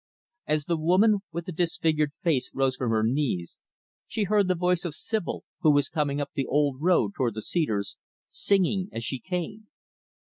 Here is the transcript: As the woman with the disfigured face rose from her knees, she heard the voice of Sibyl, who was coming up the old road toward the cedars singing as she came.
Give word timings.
As 0.47 0.65
the 0.65 0.77
woman 0.79 1.19
with 1.31 1.45
the 1.45 1.51
disfigured 1.51 2.11
face 2.23 2.49
rose 2.55 2.75
from 2.75 2.89
her 2.89 3.03
knees, 3.03 3.59
she 4.07 4.23
heard 4.23 4.47
the 4.47 4.55
voice 4.55 4.83
of 4.83 4.95
Sibyl, 4.95 5.43
who 5.59 5.69
was 5.69 5.89
coming 5.89 6.19
up 6.19 6.31
the 6.33 6.47
old 6.47 6.81
road 6.81 7.11
toward 7.15 7.35
the 7.35 7.41
cedars 7.43 7.97
singing 8.27 8.89
as 8.91 9.03
she 9.03 9.19
came. 9.19 9.67